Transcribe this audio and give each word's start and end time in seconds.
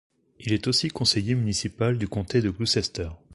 Il 0.39 0.51
est 0.53 0.65
aussi 0.65 0.89
conseiller 0.89 1.35
municipal 1.35 1.99
du 1.99 2.07
comté 2.07 2.41
de 2.41 2.49
Gloucester. 2.49 3.09